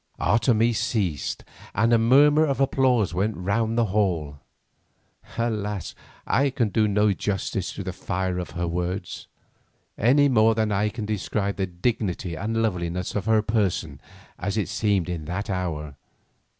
Otomie 0.19 0.73
ceased 0.75 1.43
and 1.75 1.93
a 1.93 1.99
murmur 1.99 2.43
of 2.43 2.59
applause 2.59 3.13
went 3.13 3.37
round 3.37 3.77
the 3.77 3.85
hall. 3.93 4.39
Alas, 5.37 5.93
I 6.25 6.49
can 6.49 6.69
do 6.69 6.87
no 6.87 7.13
justice 7.13 7.71
to 7.73 7.83
the 7.83 7.93
fire 7.93 8.39
of 8.39 8.49
her 8.57 8.67
words, 8.67 9.27
any 9.99 10.27
more 10.27 10.55
than 10.55 10.71
I 10.71 10.89
can 10.89 11.05
describe 11.05 11.57
the 11.57 11.67
dignity 11.67 12.33
and 12.33 12.63
loveliness 12.63 13.13
of 13.13 13.25
her 13.27 13.43
person 13.43 14.01
as 14.39 14.57
it 14.57 14.69
seemed 14.69 15.07
in 15.07 15.25
that 15.25 15.51
hour. 15.51 15.95